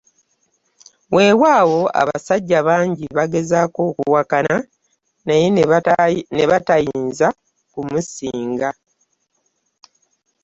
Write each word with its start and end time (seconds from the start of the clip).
Weewaawo 1.15 1.79
abasajja 2.01 2.59
bangi 2.67 3.05
baagezaako 3.15 3.79
okuwakana 3.91 4.55
naye, 5.27 5.45
ne 6.35 6.43
batayinza 6.51 7.27
kumusinga. 7.71 8.69